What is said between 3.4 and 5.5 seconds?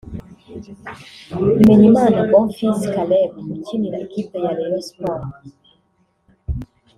ukinira ikipe ya Rayon Sports